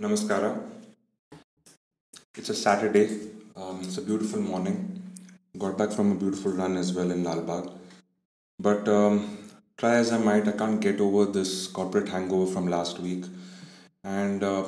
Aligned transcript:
Namaskara. 0.00 0.58
It's 2.34 2.48
a 2.48 2.54
Saturday. 2.54 3.06
Um, 3.54 3.80
it's 3.82 3.98
a 3.98 4.02
beautiful 4.02 4.40
morning. 4.40 5.02
Got 5.58 5.76
back 5.76 5.90
from 5.92 6.12
a 6.12 6.14
beautiful 6.14 6.52
run 6.52 6.78
as 6.78 6.94
well 6.94 7.10
in 7.10 7.22
Lalbagh. 7.22 7.70
But 8.58 8.88
um, 8.88 9.38
try 9.76 9.96
as 9.96 10.10
I 10.10 10.16
might, 10.16 10.48
I 10.48 10.52
can't 10.52 10.80
get 10.80 11.02
over 11.02 11.26
this 11.26 11.66
corporate 11.66 12.08
hangover 12.08 12.50
from 12.50 12.68
last 12.68 12.98
week. 12.98 13.26
And 14.02 14.42
uh, 14.42 14.64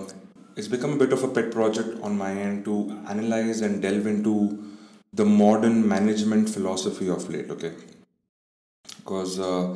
it's 0.55 0.68
become 0.68 0.93
a 0.93 0.96
bit 0.96 1.14
of 1.14 1.25
a 1.25 1.29
pet 1.29 1.51
project 1.51 2.03
on 2.03 2.19
my 2.19 2.33
end 2.33 2.67
to 2.67 2.91
analyze 3.09 3.62
and 3.62 3.80
delve 3.80 4.07
into 4.07 4.77
the 5.14 5.25
modern 5.25 5.89
management 5.89 6.51
philosophy 6.51 7.09
of 7.09 7.30
late, 7.30 7.51
okay? 7.51 7.73
Because 8.99 9.41
uh, 9.41 9.75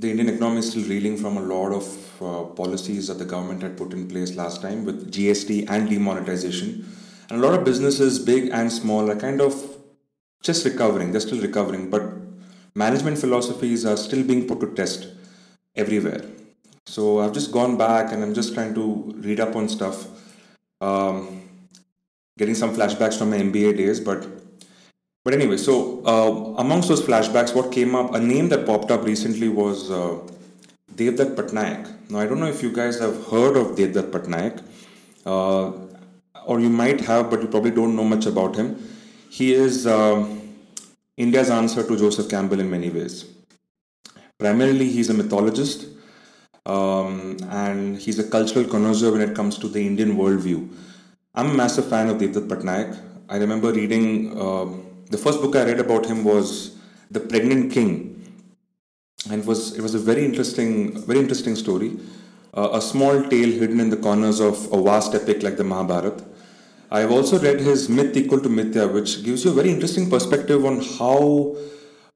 the 0.00 0.10
Indian 0.10 0.30
economy 0.30 0.60
is 0.60 0.70
still 0.70 0.84
reeling 0.84 1.16
from 1.18 1.36
a 1.36 1.42
lot 1.42 1.72
of 1.72 2.22
uh, 2.22 2.44
policies 2.54 3.08
that 3.08 3.18
the 3.18 3.24
government 3.24 3.62
had 3.62 3.76
put 3.76 3.92
in 3.92 4.08
place 4.08 4.34
last 4.34 4.62
time 4.62 4.84
with 4.86 5.12
GST 5.12 5.68
and 5.68 5.90
demonetization. 5.90 6.90
And 7.28 7.42
a 7.42 7.46
lot 7.46 7.58
of 7.58 7.64
businesses, 7.66 8.18
big 8.18 8.48
and 8.50 8.72
small, 8.72 9.10
are 9.10 9.16
kind 9.16 9.42
of 9.42 9.54
just 10.42 10.64
recovering. 10.64 11.12
They're 11.12 11.20
still 11.20 11.40
recovering, 11.40 11.90
but 11.90 12.02
management 12.74 13.18
philosophies 13.18 13.84
are 13.84 13.98
still 13.98 14.24
being 14.24 14.48
put 14.48 14.60
to 14.60 14.74
test 14.74 15.08
everywhere. 15.76 16.24
So 16.86 17.20
I've 17.20 17.32
just 17.32 17.52
gone 17.52 17.76
back 17.76 18.10
and 18.10 18.22
I'm 18.22 18.32
just 18.32 18.54
trying 18.54 18.74
to 18.74 19.12
read 19.18 19.38
up 19.38 19.54
on 19.54 19.68
stuff, 19.68 20.06
um, 20.80 21.42
getting 22.38 22.54
some 22.54 22.74
flashbacks 22.74 23.18
from 23.18 23.30
my 23.30 23.36
MBA 23.36 23.76
days, 23.76 24.00
but 24.00 24.26
but 25.30 25.38
anyway, 25.38 25.56
so 25.56 26.02
uh, 26.04 26.60
amongst 26.60 26.88
those 26.88 27.00
flashbacks, 27.00 27.54
what 27.54 27.70
came 27.70 27.94
up, 27.94 28.14
a 28.14 28.18
name 28.18 28.48
that 28.48 28.66
popped 28.66 28.90
up 28.90 29.04
recently 29.04 29.48
was 29.48 29.88
uh, 29.88 30.18
Devdutt 30.96 31.36
Pattanaik. 31.36 32.10
Now, 32.10 32.18
I 32.18 32.26
don't 32.26 32.40
know 32.40 32.48
if 32.48 32.64
you 32.64 32.72
guys 32.72 32.98
have 32.98 33.14
heard 33.26 33.56
of 33.56 33.76
Devdutt 33.76 34.10
Pattanaik, 34.10 34.60
uh, 35.24 35.70
or 36.46 36.58
you 36.58 36.68
might 36.68 37.02
have, 37.02 37.30
but 37.30 37.42
you 37.42 37.46
probably 37.46 37.70
don't 37.70 37.94
know 37.94 38.02
much 38.02 38.26
about 38.26 38.56
him. 38.56 38.76
He 39.30 39.54
is 39.54 39.86
uh, 39.86 40.28
India's 41.16 41.48
answer 41.48 41.84
to 41.84 41.96
Joseph 41.96 42.28
Campbell 42.28 42.58
in 42.58 42.68
many 42.68 42.90
ways. 42.90 43.24
Primarily, 44.36 44.88
he's 44.88 45.10
a 45.10 45.14
mythologist, 45.14 45.86
um, 46.66 47.36
and 47.50 47.96
he's 47.98 48.18
a 48.18 48.28
cultural 48.28 48.64
connoisseur 48.64 49.12
when 49.12 49.20
it 49.20 49.36
comes 49.36 49.58
to 49.58 49.68
the 49.68 49.86
Indian 49.86 50.16
worldview. 50.16 50.68
I'm 51.36 51.50
a 51.50 51.54
massive 51.54 51.88
fan 51.88 52.08
of 52.08 52.18
Devdutt 52.18 52.48
Pattanaik. 52.48 53.00
I 53.28 53.36
remember 53.36 53.72
reading 53.72 54.36
um, 54.36 54.89
the 55.10 55.18
first 55.18 55.40
book 55.42 55.56
I 55.56 55.64
read 55.64 55.80
about 55.80 56.06
him 56.06 56.24
was 56.24 56.76
The 57.10 57.20
Pregnant 57.20 57.72
King, 57.72 57.92
and 59.28 59.42
it 59.42 59.46
was 59.46 59.76
it 59.76 59.82
was 59.82 59.94
a 59.94 59.98
very 59.98 60.24
interesting 60.24 61.02
very 61.02 61.18
interesting 61.18 61.56
story. 61.56 61.98
Uh, 62.54 62.70
a 62.72 62.80
small 62.80 63.22
tale 63.28 63.52
hidden 63.60 63.78
in 63.78 63.90
the 63.90 63.96
corners 63.96 64.40
of 64.40 64.72
a 64.72 64.82
vast 64.82 65.14
epic 65.14 65.42
like 65.42 65.56
the 65.56 65.62
Mahabharata. 65.62 66.24
I've 66.90 67.12
also 67.12 67.38
read 67.38 67.60
his 67.60 67.88
Myth 67.88 68.16
Equal 68.16 68.40
to 68.40 68.48
Mithya, 68.48 68.92
which 68.92 69.22
gives 69.22 69.44
you 69.44 69.52
a 69.52 69.54
very 69.54 69.70
interesting 69.70 70.10
perspective 70.10 70.64
on 70.64 70.80
how 70.98 71.56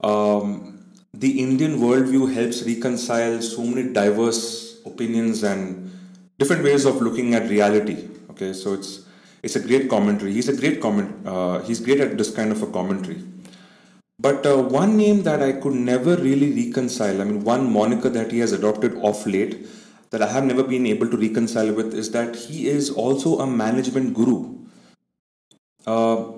um, 0.00 0.84
the 1.12 1.40
Indian 1.40 1.78
worldview 1.78 2.34
helps 2.34 2.64
reconcile 2.64 3.40
so 3.40 3.62
many 3.62 3.92
diverse 3.92 4.80
opinions 4.84 5.44
and 5.44 5.92
different 6.38 6.64
ways 6.64 6.84
of 6.84 7.00
looking 7.00 7.34
at 7.34 7.48
reality. 7.48 8.08
Okay, 8.30 8.52
so 8.52 8.74
it's 8.74 9.06
it's 9.44 9.56
a 9.56 9.60
great 9.60 9.88
commentary. 9.90 10.32
He's 10.32 10.48
a 10.48 10.56
great 10.56 10.80
comment. 10.80 11.26
Uh, 11.26 11.60
he's 11.60 11.80
great 11.80 12.00
at 12.00 12.16
this 12.16 12.30
kind 12.30 12.50
of 12.50 12.62
a 12.62 12.66
commentary. 12.66 13.22
But 14.18 14.46
uh, 14.46 14.56
one 14.62 14.96
name 14.96 15.22
that 15.24 15.42
I 15.42 15.52
could 15.52 15.74
never 15.74 16.16
really 16.16 16.50
reconcile, 16.64 17.20
I 17.20 17.24
mean, 17.24 17.44
one 17.44 17.70
moniker 17.72 18.08
that 18.08 18.32
he 18.32 18.38
has 18.38 18.52
adopted 18.52 18.96
off 18.96 19.26
late 19.26 19.66
that 20.10 20.22
I 20.22 20.28
have 20.28 20.44
never 20.44 20.62
been 20.62 20.86
able 20.86 21.08
to 21.08 21.16
reconcile 21.16 21.72
with 21.74 21.92
is 21.92 22.10
that 22.12 22.36
he 22.36 22.68
is 22.68 22.90
also 22.90 23.40
a 23.40 23.46
management 23.46 24.14
guru. 24.14 24.58
Uh, 25.86 26.32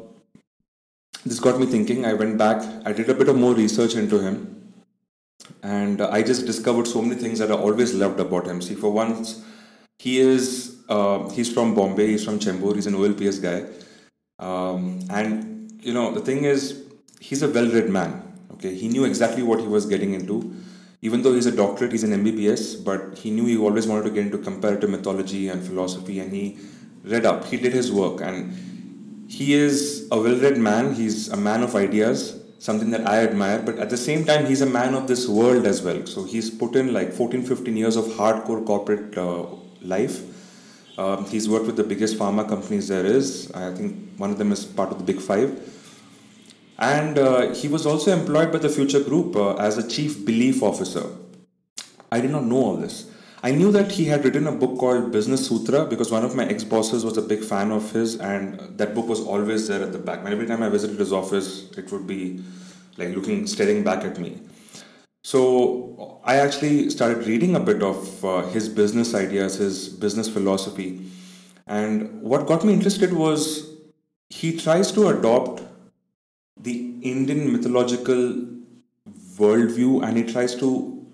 this 1.24 1.38
got 1.38 1.60
me 1.60 1.66
thinking. 1.66 2.06
I 2.06 2.14
went 2.14 2.38
back, 2.38 2.62
I 2.86 2.92
did 2.92 3.10
a 3.10 3.14
bit 3.14 3.28
of 3.28 3.36
more 3.36 3.54
research 3.54 3.94
into 3.94 4.18
him, 4.18 4.72
and 5.62 6.00
I 6.00 6.22
just 6.22 6.46
discovered 6.46 6.86
so 6.86 7.02
many 7.02 7.20
things 7.20 7.38
that 7.38 7.50
I 7.50 7.54
always 7.54 7.94
loved 7.94 8.18
about 8.18 8.46
him. 8.46 8.62
See, 8.62 8.74
for 8.74 8.90
once, 8.90 9.44
he 9.98 10.18
is 10.18 10.75
uh, 10.88 11.28
he's 11.30 11.52
from 11.52 11.74
Bombay. 11.74 12.08
He's 12.08 12.24
from 12.24 12.38
Chembur. 12.38 12.74
He's 12.74 12.86
an 12.86 12.94
OLPS 12.94 13.42
guy. 13.42 13.64
Um, 14.38 15.00
and 15.10 15.80
you 15.82 15.92
know 15.92 16.12
the 16.12 16.20
thing 16.20 16.44
is, 16.44 16.84
he's 17.20 17.42
a 17.42 17.48
well-read 17.48 17.88
man. 17.88 18.22
Okay, 18.54 18.74
he 18.74 18.88
knew 18.88 19.04
exactly 19.04 19.42
what 19.42 19.60
he 19.60 19.66
was 19.66 19.86
getting 19.86 20.14
into. 20.14 20.54
Even 21.02 21.22
though 21.22 21.34
he's 21.34 21.46
a 21.46 21.54
doctorate, 21.54 21.92
he's 21.92 22.04
an 22.04 22.24
MBBS, 22.24 22.82
but 22.84 23.18
he 23.18 23.30
knew 23.30 23.44
he 23.46 23.56
always 23.56 23.86
wanted 23.86 24.04
to 24.04 24.10
get 24.10 24.26
into 24.26 24.38
comparative 24.38 24.90
mythology 24.90 25.48
and 25.48 25.62
philosophy, 25.62 26.20
and 26.20 26.32
he 26.32 26.58
read 27.04 27.26
up. 27.26 27.44
He 27.44 27.56
did 27.56 27.72
his 27.72 27.92
work, 27.92 28.20
and 28.20 29.26
he 29.28 29.54
is 29.54 30.08
a 30.10 30.20
well-read 30.20 30.56
man. 30.56 30.94
He's 30.94 31.28
a 31.28 31.36
man 31.36 31.62
of 31.62 31.74
ideas, 31.76 32.40
something 32.58 32.90
that 32.90 33.06
I 33.06 33.18
admire. 33.24 33.60
But 33.60 33.78
at 33.78 33.90
the 33.90 33.96
same 33.96 34.24
time, 34.24 34.46
he's 34.46 34.62
a 34.62 34.66
man 34.66 34.94
of 34.94 35.06
this 35.06 35.28
world 35.28 35.66
as 35.66 35.82
well. 35.82 36.06
So 36.06 36.24
he's 36.24 36.48
put 36.50 36.76
in 36.76 36.92
like 36.92 37.12
14, 37.12 37.42
15 37.42 37.76
years 37.76 37.96
of 37.96 38.04
hardcore 38.04 38.64
corporate 38.64 39.16
uh, 39.18 39.46
life 39.82 40.35
um, 40.98 41.26
he's 41.26 41.48
worked 41.48 41.66
with 41.66 41.76
the 41.76 41.84
biggest 41.84 42.18
pharma 42.18 42.48
companies 42.48 42.88
there 42.88 43.04
is. 43.04 43.50
I 43.52 43.74
think 43.74 44.16
one 44.16 44.30
of 44.30 44.38
them 44.38 44.52
is 44.52 44.64
part 44.64 44.90
of 44.90 44.98
the 44.98 45.04
Big 45.04 45.20
Five. 45.20 45.60
And 46.78 47.18
uh, 47.18 47.54
he 47.54 47.68
was 47.68 47.86
also 47.86 48.12
employed 48.12 48.52
by 48.52 48.58
the 48.58 48.68
Future 48.68 49.00
Group 49.00 49.36
uh, 49.36 49.54
as 49.54 49.78
a 49.78 49.88
chief 49.88 50.24
belief 50.24 50.62
officer. 50.62 51.06
I 52.12 52.20
did 52.20 52.30
not 52.30 52.44
know 52.44 52.56
all 52.56 52.76
this. 52.76 53.10
I 53.42 53.50
knew 53.50 53.70
that 53.72 53.92
he 53.92 54.06
had 54.06 54.24
written 54.24 54.46
a 54.46 54.52
book 54.52 54.78
called 54.78 55.12
Business 55.12 55.46
Sutra 55.46 55.84
because 55.84 56.10
one 56.10 56.24
of 56.24 56.34
my 56.34 56.46
ex 56.46 56.64
bosses 56.64 57.04
was 57.04 57.16
a 57.16 57.22
big 57.22 57.44
fan 57.44 57.70
of 57.70 57.92
his, 57.92 58.16
and 58.16 58.58
that 58.78 58.94
book 58.94 59.06
was 59.06 59.20
always 59.20 59.68
there 59.68 59.82
at 59.82 59.92
the 59.92 59.98
back. 59.98 60.20
And 60.20 60.28
every 60.28 60.46
time 60.46 60.62
I 60.62 60.68
visited 60.68 60.98
his 60.98 61.12
office, 61.12 61.70
it 61.76 61.92
would 61.92 62.06
be 62.06 62.42
like 62.96 63.14
looking, 63.14 63.46
staring 63.46 63.84
back 63.84 64.04
at 64.04 64.18
me. 64.18 64.40
So 65.26 66.20
I 66.22 66.36
actually 66.36 66.88
started 66.88 67.26
reading 67.26 67.56
a 67.56 67.60
bit 67.68 67.82
of 67.82 68.24
uh, 68.24 68.42
his 68.42 68.68
business 68.68 69.12
ideas, 69.12 69.56
his 69.56 69.88
business 69.88 70.28
philosophy. 70.28 71.02
And 71.66 72.22
what 72.22 72.46
got 72.46 72.64
me 72.64 72.72
interested 72.72 73.12
was 73.12 73.68
he 74.30 74.56
tries 74.56 74.92
to 74.92 75.08
adopt 75.08 75.64
the 76.60 76.76
Indian 77.02 77.52
mythological 77.52 78.46
worldview 79.40 80.04
and 80.06 80.16
he 80.16 80.22
tries 80.22 80.54
to 80.60 81.04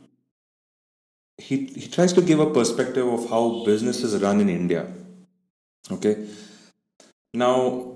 he, 1.39 1.65
he 1.69 1.89
tries 1.89 2.13
to 2.13 2.21
give 2.21 2.39
a 2.39 2.51
perspective 2.51 3.07
of 3.07 3.31
how 3.31 3.65
business 3.65 4.03
is 4.03 4.23
run 4.23 4.41
in 4.43 4.51
India. 4.51 4.93
Okay. 5.91 6.29
Now 7.33 7.92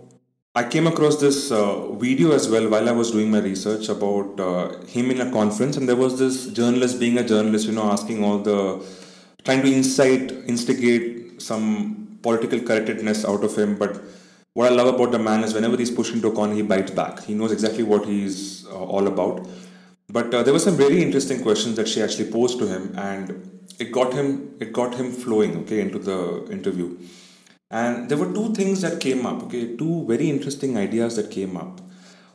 I 0.58 0.64
came 0.64 0.86
across 0.86 1.20
this 1.20 1.52
uh, 1.52 1.92
video 1.96 2.32
as 2.32 2.48
well 2.48 2.66
while 2.70 2.88
I 2.88 2.92
was 2.92 3.10
doing 3.10 3.30
my 3.30 3.40
research 3.40 3.90
about 3.90 4.40
uh, 4.40 4.78
him 4.86 5.10
in 5.10 5.20
a 5.20 5.30
conference, 5.30 5.76
and 5.76 5.86
there 5.86 5.96
was 5.96 6.18
this 6.18 6.46
journalist 6.46 6.98
being 6.98 7.18
a 7.18 7.22
journalist, 7.22 7.66
you 7.66 7.72
know, 7.72 7.90
asking 7.92 8.24
all 8.24 8.38
the 8.38 8.82
trying 9.44 9.60
to 9.60 9.70
incite, 9.70 10.32
instigate 10.46 11.42
some 11.42 12.18
political 12.22 12.58
correctness 12.58 13.26
out 13.26 13.44
of 13.44 13.54
him. 13.54 13.76
But 13.76 14.00
what 14.54 14.72
I 14.72 14.74
love 14.74 14.94
about 14.94 15.12
the 15.12 15.18
man 15.18 15.44
is 15.44 15.52
whenever 15.52 15.76
he's 15.76 15.90
pushed 15.90 16.14
into 16.14 16.28
a 16.28 16.32
corner, 16.32 16.54
he 16.54 16.62
bites 16.62 16.90
back. 16.90 17.22
He 17.24 17.34
knows 17.34 17.52
exactly 17.52 17.82
what 17.82 18.06
he's 18.06 18.66
uh, 18.68 18.78
all 18.78 19.08
about. 19.08 19.46
But 20.08 20.32
uh, 20.32 20.42
there 20.42 20.54
were 20.54 20.64
some 20.70 20.78
very 20.78 21.02
interesting 21.02 21.42
questions 21.42 21.76
that 21.76 21.86
she 21.86 22.00
actually 22.00 22.30
posed 22.30 22.58
to 22.60 22.66
him, 22.66 22.94
and 22.96 23.60
it 23.78 23.92
got 23.92 24.14
him 24.14 24.56
it 24.58 24.72
got 24.72 24.94
him 24.94 25.12
flowing 25.12 25.54
okay 25.58 25.82
into 25.82 25.98
the 25.98 26.50
interview. 26.50 26.96
And 27.70 28.08
there 28.08 28.18
were 28.18 28.32
two 28.32 28.54
things 28.54 28.82
that 28.82 29.00
came 29.00 29.26
up, 29.26 29.42
okay, 29.44 29.76
two 29.76 30.06
very 30.06 30.30
interesting 30.30 30.76
ideas 30.76 31.16
that 31.16 31.30
came 31.30 31.56
up. 31.56 31.80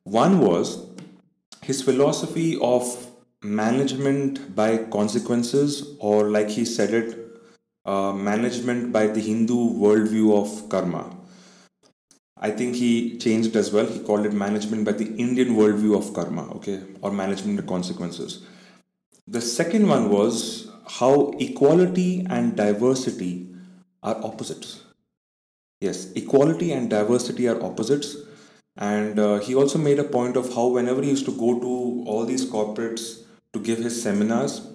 One 0.04 0.40
was 0.40 0.86
his 1.62 1.82
philosophy 1.82 2.58
of 2.60 3.12
management 3.42 4.56
by 4.56 4.78
consequences, 4.78 5.96
or 6.00 6.30
like 6.30 6.50
he 6.50 6.66
said 6.66 6.94
it, 6.94 7.18
uh, 7.86 8.12
management 8.12 8.92
by 8.92 9.08
the 9.08 9.22
Hindu 9.22 9.56
worldview 9.56 10.38
of 10.38 10.70
karma. 10.70 11.16
I 12.38 12.52
think 12.52 12.76
he 12.76 13.18
changed 13.18 13.50
it 13.50 13.56
as 13.56 13.72
well. 13.72 13.86
He 13.86 14.00
called 14.00 14.26
it 14.26 14.34
management 14.34 14.84
by 14.84 14.94
the 14.94 15.16
Indian 15.16 15.56
worldview 15.56 15.96
of 15.98 16.14
karma, 16.14 16.52
okay, 16.56 16.82
or 17.02 17.12
management 17.12 17.60
of 17.60 17.68
consequences. 17.68 18.44
The 19.28 19.42
second 19.42 19.88
one 19.88 20.10
was 20.10 20.70
how 20.88 21.32
equality 21.40 22.26
and 22.30 22.58
diversity 22.58 23.48
are 24.04 24.18
opposites 24.26 24.82
Yes, 25.82 26.12
equality 26.14 26.72
and 26.72 26.90
diversity 26.90 27.48
are 27.48 27.62
opposites. 27.62 28.16
And 28.78 29.20
uh, 29.20 29.40
he 29.40 29.56
also 29.56 29.80
made 29.80 29.98
a 30.00 30.04
point 30.04 30.38
of 30.38 30.54
how, 30.54 30.68
whenever 30.68 31.02
he 31.02 31.10
used 31.10 31.26
to 31.26 31.32
go 31.32 31.60
to 31.60 32.04
all 32.08 32.24
these 32.24 32.46
corporates 32.46 33.24
to 33.54 33.60
give 33.60 33.80
his 33.80 34.02
seminars, 34.02 34.68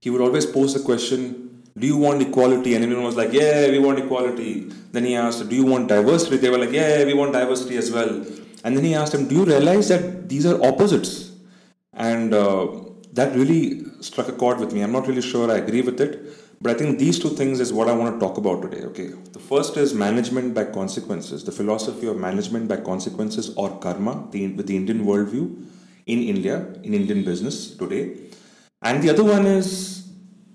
he 0.00 0.08
would 0.08 0.20
always 0.20 0.46
pose 0.46 0.72
the 0.74 0.80
question, 0.80 1.64
Do 1.76 1.86
you 1.86 1.96
want 1.96 2.22
equality? 2.22 2.74
And 2.74 2.84
everyone 2.84 3.04
was 3.04 3.16
like, 3.16 3.32
Yeah, 3.32 3.70
we 3.70 3.80
want 3.80 3.98
equality. 3.98 4.70
Then 4.92 5.04
he 5.04 5.16
asked, 5.16 5.48
Do 5.48 5.56
you 5.56 5.66
want 5.66 5.88
diversity? 5.88 6.36
They 6.36 6.50
were 6.50 6.58
like, 6.58 6.72
Yeah, 6.72 7.04
we 7.04 7.14
want 7.14 7.32
diversity 7.32 7.76
as 7.76 7.90
well. 7.90 8.24
And 8.64 8.76
then 8.76 8.84
he 8.84 8.94
asked 8.94 9.14
him, 9.14 9.26
Do 9.26 9.34
you 9.34 9.44
realize 9.44 9.88
that 9.88 10.28
these 10.28 10.46
are 10.46 10.62
opposites? 10.64 11.32
And 11.92 12.32
uh, 12.32 12.68
that 13.12 13.34
really 13.34 13.84
struck 14.00 14.28
a 14.28 14.32
chord 14.32 14.58
with 14.60 14.72
me. 14.72 14.80
I'm 14.82 14.92
not 14.92 15.08
really 15.08 15.22
sure 15.22 15.50
I 15.50 15.58
agree 15.58 15.82
with 15.82 16.00
it, 16.00 16.20
But 16.62 16.76
I 16.76 16.78
think 16.78 17.00
these 17.00 17.18
two 17.18 17.30
things 17.30 17.58
is 17.58 17.72
what 17.72 17.88
I 17.88 17.92
want 17.92 18.14
to 18.14 18.24
talk 18.24 18.38
about 18.38 18.62
today. 18.62 18.82
Okay, 18.86 19.08
the 19.32 19.40
first 19.40 19.76
is 19.76 19.94
management 19.94 20.54
by 20.54 20.64
consequences, 20.66 21.42
the 21.42 21.50
philosophy 21.50 22.06
of 22.06 22.16
management 22.16 22.68
by 22.68 22.76
consequences 22.76 23.52
or 23.56 23.70
karma, 23.80 24.28
the, 24.30 24.46
with 24.52 24.68
the 24.68 24.76
Indian 24.76 25.04
worldview 25.04 25.66
in 26.06 26.22
India, 26.22 26.72
in 26.84 26.94
Indian 26.94 27.24
business 27.24 27.76
today. 27.76 28.16
And 28.80 29.02
the 29.02 29.10
other 29.10 29.24
one 29.24 29.44
is 29.44 30.08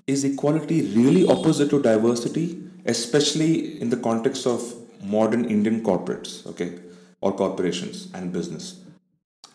is 0.08 0.24
equality 0.24 0.82
really 0.96 1.28
opposite 1.28 1.70
to 1.70 1.82
diversity, 1.82 2.64
especially 2.86 3.82
in 3.82 3.90
the 3.90 3.98
context 3.98 4.48
of 4.48 4.74
modern 5.04 5.44
Indian 5.44 5.84
corporates, 5.84 6.48
okay, 6.48 6.80
or 7.20 7.34
corporations 7.36 8.08
and 8.14 8.32
business. 8.32 8.80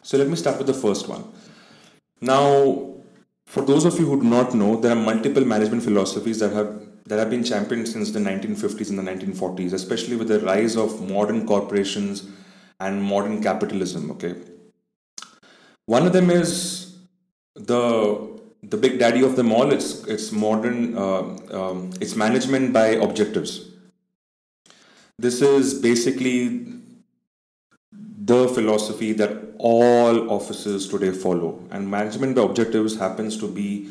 So 0.02 0.18
let 0.18 0.28
me 0.28 0.36
start 0.36 0.58
with 0.58 0.66
the 0.66 0.74
first 0.74 1.08
one. 1.08 1.24
Now, 2.20 2.92
for 3.52 3.60
those 3.60 3.84
of 3.84 3.98
you 4.00 4.06
who 4.06 4.18
do 4.22 4.26
not 4.26 4.54
know, 4.54 4.76
there 4.76 4.92
are 4.92 5.02
multiple 5.08 5.44
management 5.44 5.82
philosophies 5.82 6.38
that 6.38 6.52
have 6.52 6.70
that 7.04 7.18
have 7.18 7.28
been 7.28 7.44
championed 7.44 7.86
since 7.86 8.10
the 8.10 8.18
1950s 8.18 8.88
and 8.90 8.98
the 8.98 9.02
1940s, 9.02 9.74
especially 9.74 10.16
with 10.16 10.28
the 10.28 10.38
rise 10.40 10.76
of 10.76 11.06
modern 11.06 11.46
corporations 11.46 12.22
and 12.80 13.02
modern 13.02 13.42
capitalism. 13.42 14.10
Okay, 14.12 14.34
one 15.84 16.06
of 16.06 16.14
them 16.14 16.30
is 16.30 16.96
the 17.54 17.82
the 18.62 18.78
big 18.78 18.98
daddy 18.98 19.22
of 19.22 19.36
them 19.36 19.52
all. 19.52 19.70
It's 19.70 19.90
it's 20.04 20.32
modern. 20.32 20.96
Uh, 20.96 21.22
um, 21.60 21.90
it's 22.00 22.16
management 22.16 22.72
by 22.72 22.86
objectives. 23.08 23.68
This 25.18 25.42
is 25.42 25.74
basically 25.74 26.81
the 28.32 28.48
philosophy 28.48 29.12
that 29.12 29.32
all 29.58 30.30
offices 30.30 30.88
today 30.88 31.10
follow. 31.10 31.50
And 31.70 31.90
management 31.90 32.36
by 32.36 32.42
objectives 32.42 32.98
happens 32.98 33.36
to 33.38 33.48
be 33.48 33.90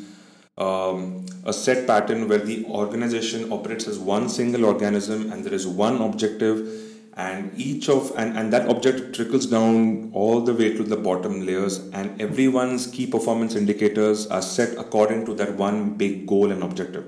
um, 0.57 1.25
a 1.45 1.53
set 1.53 1.85
pattern 1.87 2.27
where 2.27 2.39
the 2.39 2.65
organization 2.65 3.51
operates 3.53 3.87
as 3.87 3.99
one 3.99 4.29
single 4.29 4.65
organism 4.65 5.31
and 5.31 5.45
there 5.45 5.53
is 5.53 5.67
one 5.67 6.01
objective 6.01 6.57
and 7.17 7.51
each 7.55 7.89
of 7.89 8.11
and, 8.17 8.37
and 8.37 8.53
that 8.53 8.69
objective 8.69 9.13
trickles 9.13 9.45
down 9.45 10.11
all 10.13 10.41
the 10.41 10.53
way 10.53 10.73
to 10.75 10.83
the 10.83 10.97
bottom 10.97 11.45
layers 11.45 11.79
and 11.99 12.21
everyone's 12.21 12.87
key 12.87 13.05
performance 13.05 13.55
indicators 13.55 14.27
are 14.27 14.41
set 14.41 14.77
according 14.77 15.25
to 15.25 15.33
that 15.33 15.55
one 15.55 15.93
big 16.03 16.25
goal 16.25 16.51
and 16.51 16.63
objective 16.63 17.05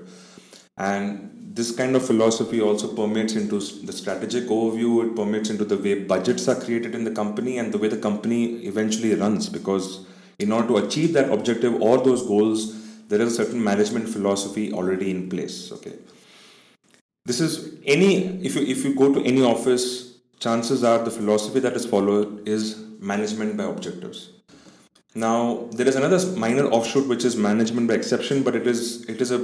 and 0.78 1.33
this 1.54 1.70
kind 1.76 1.96
of 1.96 2.06
philosophy 2.06 2.60
also 2.62 2.88
permeates 2.88 3.36
into 3.36 3.60
the 3.86 3.94
strategic 3.94 4.46
overview. 4.46 5.06
It 5.06 5.16
permeates 5.16 5.52
into 5.52 5.64
the 5.64 5.78
way 5.78 5.94
budgets 6.04 6.48
are 6.48 6.60
created 6.60 6.96
in 6.96 7.04
the 7.04 7.12
company 7.12 7.60
and 7.60 7.72
the 7.72 7.78
way 7.78 7.90
the 7.90 7.98
company 7.98 8.66
eventually 8.72 9.14
runs 9.14 9.50
because 9.50 10.06
in 10.40 10.52
order 10.52 10.68
to 10.70 10.78
achieve 10.78 11.14
that 11.14 11.32
objective 11.32 11.80
or 11.80 12.00
those 12.00 12.26
goals 12.26 12.82
there 13.08 13.22
is 13.22 13.34
a 13.34 13.44
certain 13.44 13.64
management 13.64 14.10
philosophy 14.10 14.74
already 14.74 15.12
in 15.12 15.30
place 15.30 15.72
okay? 15.72 15.94
This 17.26 17.40
is 17.40 17.78
any 17.86 18.44
if 18.44 18.56
you 18.56 18.64
if 18.64 18.84
you 18.84 18.96
go 18.96 19.14
to 19.14 19.24
any 19.24 19.44
office 19.44 19.86
chances 20.40 20.84
are 20.84 21.00
the 21.04 21.12
philosophy 21.12 21.60
that 21.60 21.74
is 21.74 21.86
followed 21.86 22.48
is 22.48 22.78
management 23.00 23.56
by 23.58 23.66
objectives. 23.66 24.32
Now 25.14 25.70
there 25.72 25.88
is 25.88 25.96
another 25.96 26.20
minor 26.36 26.66
offshoot 26.66 27.08
which 27.08 27.24
is 27.24 27.38
management 27.38 27.88
by 27.88 27.94
exception 27.94 28.42
but 28.42 28.56
it 28.56 28.66
is 28.66 29.08
it 29.08 29.22
is 29.22 29.30
a 29.30 29.40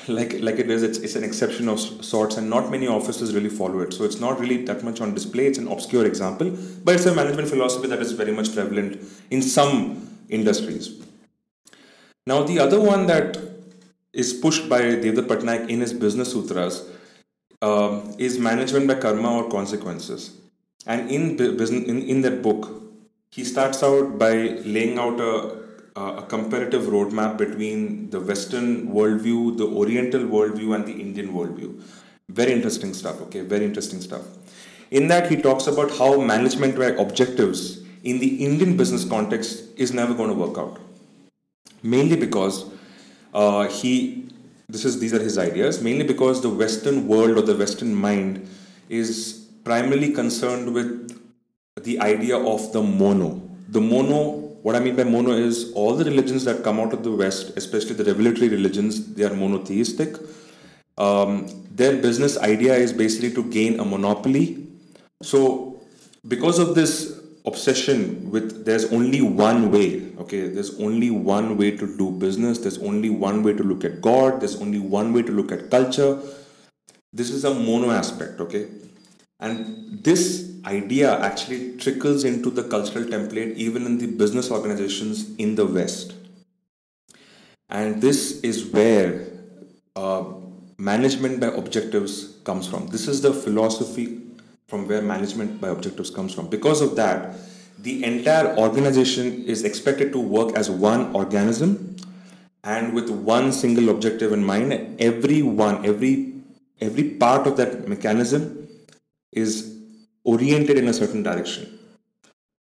like 0.08 0.40
like 0.40 0.58
it 0.58 0.70
is 0.70 0.82
it's, 0.82 0.98
it's 0.98 1.16
an 1.16 1.24
exception 1.24 1.68
of 1.68 1.78
sorts 1.80 2.36
and 2.36 2.50
not 2.50 2.70
many 2.70 2.86
offices 2.86 3.34
really 3.34 3.48
follow 3.48 3.80
it. 3.80 3.92
So 3.92 4.04
it's 4.04 4.20
not 4.20 4.40
really 4.40 4.64
that 4.64 4.82
much 4.82 5.00
on 5.00 5.14
display. 5.14 5.46
It's 5.46 5.58
an 5.58 5.68
obscure 5.68 6.06
example 6.06 6.56
but 6.84 6.94
it's 6.94 7.06
a 7.06 7.14
management 7.14 7.48
philosophy 7.48 7.88
that 7.88 8.00
is 8.00 8.12
very 8.12 8.32
much 8.32 8.54
prevalent 8.54 9.00
in 9.30 9.42
some 9.42 10.08
industries. 10.28 11.02
Now 12.26 12.42
the 12.42 12.58
other 12.58 12.80
one 12.80 13.06
that 13.06 13.38
is 14.12 14.32
pushed 14.32 14.68
by 14.68 14.80
Devdutt 14.80 15.26
Pattanaik 15.26 15.68
in 15.68 15.80
his 15.80 15.92
business 15.92 16.32
sutras 16.32 16.88
um, 17.60 18.14
is 18.18 18.38
management 18.38 18.88
by 18.88 18.94
karma 18.94 19.36
or 19.36 19.50
consequences. 19.50 20.36
And 20.86 21.10
in 21.10 21.36
business 21.36 21.88
in, 21.88 22.02
in 22.02 22.22
that 22.22 22.42
book 22.42 22.82
he 23.30 23.44
starts 23.44 23.82
out 23.82 24.18
by 24.18 24.32
laying 24.74 24.98
out 24.98 25.20
a 25.20 25.63
uh, 25.96 26.14
a 26.18 26.22
comparative 26.22 26.82
roadmap 26.84 27.38
between 27.38 28.10
the 28.10 28.20
Western 28.20 28.88
worldview, 28.88 29.56
the 29.56 29.66
Oriental 29.66 30.22
worldview, 30.22 30.74
and 30.74 30.86
the 30.86 30.92
Indian 30.92 31.32
worldview. 31.32 31.80
Very 32.28 32.52
interesting 32.52 32.94
stuff, 32.94 33.20
okay? 33.22 33.40
Very 33.40 33.64
interesting 33.64 34.00
stuff. 34.00 34.22
In 34.90 35.08
that, 35.08 35.30
he 35.30 35.36
talks 35.36 35.66
about 35.66 35.90
how 35.96 36.20
management 36.20 36.78
objectives 36.98 37.82
in 38.02 38.18
the 38.18 38.44
Indian 38.44 38.76
business 38.76 39.04
context 39.04 39.64
is 39.76 39.92
never 39.92 40.14
going 40.14 40.28
to 40.28 40.34
work 40.34 40.58
out. 40.58 40.78
Mainly 41.82 42.16
because 42.16 42.66
uh, 43.32 43.68
he, 43.68 44.28
this 44.68 44.84
is 44.84 44.98
these 45.00 45.14
are 45.14 45.22
his 45.22 45.38
ideas. 45.38 45.82
Mainly 45.82 46.04
because 46.04 46.42
the 46.42 46.50
Western 46.50 47.06
world 47.06 47.38
or 47.38 47.42
the 47.42 47.56
Western 47.56 47.94
mind 47.94 48.48
is 48.88 49.46
primarily 49.64 50.12
concerned 50.12 50.74
with 50.74 51.20
the 51.82 52.00
idea 52.00 52.36
of 52.36 52.72
the 52.72 52.82
mono. 52.82 53.42
The 53.68 53.80
mono 53.80 54.43
what 54.64 54.74
I 54.74 54.80
mean 54.80 54.96
by 54.96 55.04
mono 55.04 55.32
is 55.32 55.72
all 55.74 55.94
the 55.94 56.06
religions 56.06 56.42
that 56.44 56.64
come 56.64 56.80
out 56.80 56.94
of 56.94 57.04
the 57.04 57.10
West, 57.10 57.52
especially 57.54 57.96
the 57.96 58.04
revelatory 58.04 58.48
religions, 58.48 59.12
they 59.12 59.22
are 59.22 59.34
monotheistic. 59.34 60.16
Um, 60.96 61.66
their 61.70 62.00
business 62.00 62.38
idea 62.38 62.74
is 62.74 62.90
basically 62.90 63.34
to 63.34 63.44
gain 63.50 63.78
a 63.78 63.84
monopoly. 63.84 64.66
So, 65.22 65.82
because 66.26 66.58
of 66.58 66.74
this 66.74 67.20
obsession 67.44 68.30
with 68.30 68.64
there's 68.64 68.90
only 68.90 69.20
one 69.20 69.70
way, 69.70 70.10
okay, 70.16 70.48
there's 70.48 70.80
only 70.80 71.10
one 71.10 71.58
way 71.58 71.76
to 71.76 71.98
do 71.98 72.10
business, 72.12 72.60
there's 72.60 72.78
only 72.78 73.10
one 73.10 73.42
way 73.42 73.52
to 73.52 73.62
look 73.62 73.84
at 73.84 74.00
God, 74.00 74.40
there's 74.40 74.56
only 74.62 74.78
one 74.78 75.12
way 75.12 75.20
to 75.20 75.30
look 75.30 75.52
at 75.52 75.70
culture. 75.70 76.18
This 77.12 77.28
is 77.28 77.44
a 77.44 77.52
mono 77.52 77.90
aspect, 77.90 78.40
okay? 78.40 78.68
And 79.40 80.02
this 80.02 80.53
idea 80.66 81.18
actually 81.20 81.76
trickles 81.76 82.24
into 82.24 82.50
the 82.50 82.64
cultural 82.64 83.04
template 83.04 83.54
even 83.56 83.86
in 83.86 83.98
the 83.98 84.06
business 84.06 84.50
organizations 84.50 85.34
in 85.36 85.54
the 85.54 85.66
West. 85.66 86.14
And 87.68 88.00
this 88.00 88.40
is 88.40 88.66
where 88.66 89.26
uh, 89.96 90.24
management 90.78 91.40
by 91.40 91.48
objectives 91.48 92.36
comes 92.44 92.66
from. 92.66 92.88
This 92.88 93.08
is 93.08 93.22
the 93.22 93.32
philosophy 93.32 94.20
from 94.66 94.88
where 94.88 95.02
management 95.02 95.60
by 95.60 95.68
objectives 95.68 96.10
comes 96.10 96.34
from. 96.34 96.48
Because 96.48 96.80
of 96.80 96.96
that, 96.96 97.36
the 97.78 98.04
entire 98.04 98.56
organization 98.56 99.44
is 99.44 99.64
expected 99.64 100.12
to 100.12 100.18
work 100.18 100.56
as 100.56 100.70
one 100.70 101.14
organism 101.14 101.96
and 102.62 102.94
with 102.94 103.10
one 103.10 103.52
single 103.52 103.90
objective 103.90 104.32
in 104.32 104.44
mind. 104.44 104.96
Every 105.00 105.42
one, 105.42 105.84
every 105.84 106.32
every 106.80 107.10
part 107.10 107.46
of 107.46 107.56
that 107.56 107.88
mechanism 107.88 108.68
is 109.32 109.73
oriented 110.24 110.78
in 110.78 110.88
a 110.88 110.92
certain 110.92 111.22
direction. 111.22 111.78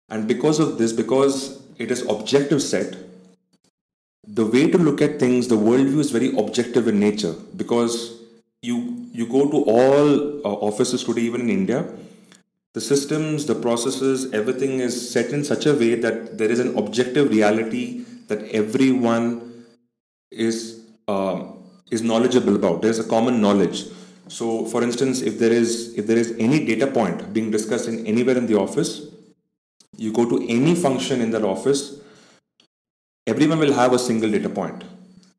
And 0.09 0.27
because 0.27 0.59
of 0.59 0.77
this, 0.77 0.93
because 0.93 1.61
it 1.77 1.91
is 1.91 2.01
objective 2.07 2.61
set, 2.61 2.97
the 4.27 4.45
way 4.45 4.69
to 4.69 4.77
look 4.77 5.01
at 5.01 5.19
things, 5.19 5.47
the 5.47 5.55
worldview 5.55 5.99
is 5.99 6.11
very 6.11 6.35
objective 6.37 6.87
in 6.87 6.99
nature 6.99 7.35
because 7.55 8.19
you 8.61 9.07
you 9.11 9.25
go 9.25 9.49
to 9.49 9.63
all 9.63 10.45
uh, 10.45 10.57
offices 10.69 11.03
today, 11.03 11.21
even 11.21 11.41
in 11.41 11.49
India, 11.49 11.85
the 12.73 12.81
systems, 12.81 13.45
the 13.45 13.55
processes, 13.55 14.31
everything 14.31 14.79
is 14.79 15.11
set 15.11 15.31
in 15.31 15.43
such 15.43 15.65
a 15.65 15.73
way 15.73 15.95
that 15.95 16.37
there 16.37 16.51
is 16.51 16.59
an 16.59 16.77
objective 16.77 17.29
reality 17.29 18.05
that 18.27 18.43
everyone 18.49 19.65
is 20.31 20.85
uh, 21.07 21.43
is 21.89 22.03
knowledgeable 22.03 22.55
about. 22.55 22.81
There's 22.81 22.99
a 22.99 23.03
common 23.03 23.41
knowledge. 23.41 23.85
So, 24.29 24.65
for 24.65 24.83
instance, 24.83 25.21
if 25.21 25.39
there 25.39 25.51
is 25.51 25.97
if 25.97 26.05
there 26.07 26.17
is 26.17 26.35
any 26.37 26.65
data 26.65 26.87
point 26.87 27.33
being 27.33 27.49
discussed 27.49 27.87
in 27.87 28.05
anywhere 28.05 28.37
in 28.37 28.45
the 28.45 28.57
office, 28.57 29.07
you 29.97 30.13
go 30.13 30.29
to 30.29 30.37
any 30.47 30.75
function 30.75 31.19
in 31.19 31.31
that 31.31 31.43
office, 31.43 31.99
everyone 33.25 33.59
will 33.59 33.73
have 33.73 33.93
a 33.93 33.99
single 33.99 34.29
data 34.29 34.49
point. 34.49 34.83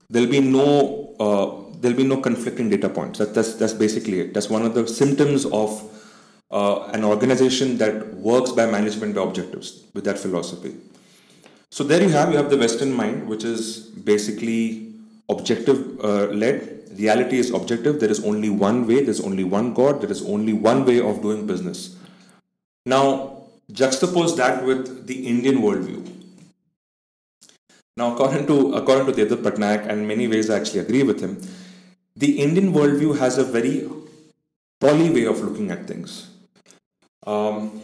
There'll 0.08 0.28
be 0.28 0.40
no 0.40 1.14
uh, 1.20 1.72
there'll 1.80 1.96
be 1.96 2.04
no 2.04 2.20
conflicting 2.20 2.68
data 2.68 2.88
points. 2.88 3.20
That, 3.20 3.32
that's 3.32 3.54
that's 3.54 3.72
basically 3.72 4.20
it. 4.20 4.34
That's 4.34 4.50
one 4.50 4.62
of 4.62 4.74
the 4.74 4.86
symptoms 4.88 5.46
of 5.46 5.82
uh, 6.50 6.90
an 6.92 7.04
organization 7.04 7.78
that 7.78 8.14
works 8.14 8.50
by 8.50 8.66
management 8.66 9.14
by 9.14 9.22
objectives 9.22 9.84
with 9.94 10.04
that 10.04 10.18
philosophy. 10.18 10.74
So 11.70 11.84
there 11.84 12.02
you 12.02 12.08
have 12.08 12.32
you 12.32 12.36
have 12.38 12.50
the 12.50 12.58
Western 12.58 12.92
mind, 12.92 13.28
which 13.28 13.44
is 13.44 13.78
basically 13.78 14.89
objective 15.34 16.04
uh, 16.04 16.26
led 16.42 16.80
reality 16.98 17.38
is 17.38 17.50
objective. 17.50 18.00
There 18.00 18.10
is 18.10 18.24
only 18.24 18.50
one 18.50 18.86
way, 18.86 19.02
there's 19.04 19.20
only 19.20 19.44
one 19.44 19.72
God, 19.74 20.00
there 20.00 20.10
is 20.10 20.22
only 20.22 20.52
one 20.52 20.84
way 20.84 21.00
of 21.00 21.22
doing 21.22 21.46
business. 21.46 21.96
Now, 22.84 23.44
juxtapose 23.72 24.36
that 24.36 24.64
with 24.64 25.06
the 25.06 25.26
Indian 25.26 25.58
worldview. 25.58 26.00
Now, 27.96 28.12
according 28.14 28.46
to 28.46 28.74
according 28.74 29.06
to 29.06 29.12
Devdutt 29.12 29.42
Pattanaik, 29.42 29.86
and 29.86 30.08
many 30.08 30.26
ways 30.28 30.50
I 30.50 30.58
actually 30.58 30.80
agree 30.80 31.02
with 31.02 31.20
him, 31.20 31.40
the 32.16 32.40
Indian 32.40 32.72
worldview 32.72 33.18
has 33.18 33.38
a 33.38 33.44
very 33.44 33.88
poly 34.80 35.10
way 35.10 35.24
of 35.26 35.40
looking 35.40 35.70
at 35.70 35.86
things. 35.86 36.30
Um, 37.26 37.82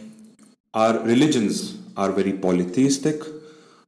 our 0.73 0.99
religions 0.99 1.77
are 1.95 2.11
very 2.11 2.33
polytheistic. 2.33 3.21